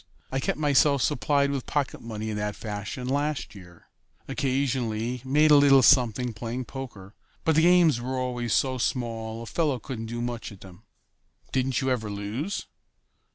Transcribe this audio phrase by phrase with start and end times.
[0.31, 3.87] I kept myself supplied with pocket money in that fashion last year.
[4.27, 7.13] Occasionally made a little something playing poker,
[7.45, 10.81] but the games were always so small a fellow couldn't do much at them."
[11.51, 12.65] "Didn't you ever lose?"